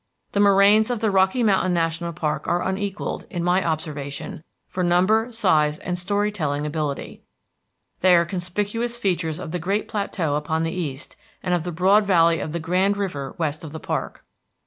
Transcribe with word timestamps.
The 0.31 0.39
moraines 0.39 0.89
of 0.89 0.99
the 0.99 1.11
Rocky 1.11 1.43
Mountain 1.43 1.75
National 1.75 2.11
Park 2.11 2.47
are 2.47 2.63
unequalled, 2.63 3.27
in 3.29 3.43
my 3.43 3.63
observation, 3.63 4.43
for 4.67 4.83
number, 4.83 5.31
size, 5.31 5.77
and 5.77 5.95
story 5.95 6.31
telling 6.31 6.65
ability. 6.65 7.21
They 7.99 8.15
are 8.15 8.25
conspicuous 8.25 8.97
features 8.97 9.37
of 9.37 9.51
the 9.51 9.59
great 9.59 9.87
plateau 9.87 10.37
upon 10.37 10.63
the 10.63 10.73
east, 10.73 11.15
and 11.43 11.53
of 11.53 11.65
the 11.65 11.71
broad 11.71 12.07
valley 12.07 12.39
of 12.39 12.51
the 12.51 12.59
Grand 12.59 12.97
River 12.97 13.35
west 13.37 13.63
of 13.63 13.73
the 13.73 13.79
park. 13.79 14.25